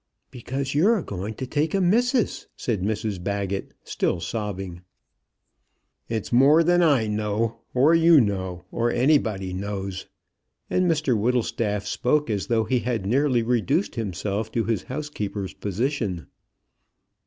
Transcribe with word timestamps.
"Because 0.31 0.73
you're 0.73 1.03
going 1.03 1.35
to 1.35 1.45
take 1.45 1.75
a 1.75 1.79
missus," 1.79 2.47
said 2.55 2.81
Mrs 2.81 3.23
Baggett, 3.23 3.75
still 3.83 4.19
sobbing. 4.19 4.81
"It's 6.09 6.33
more 6.33 6.63
than 6.63 6.81
I 6.81 7.05
know; 7.05 7.59
or 7.75 7.93
you 7.93 8.19
know; 8.19 8.65
or 8.71 8.89
anyone 8.89 9.59
knows," 9.59 10.07
and 10.71 10.89
Mr 10.89 11.15
Whittlestaff 11.15 11.85
spoke 11.85 12.31
as 12.31 12.47
though 12.47 12.63
he 12.63 12.79
had 12.79 13.05
nearly 13.05 13.43
reduced 13.43 13.93
himself 13.93 14.51
to 14.53 14.63
his 14.63 14.81
housekeeper's 14.81 15.53
position. 15.53 16.25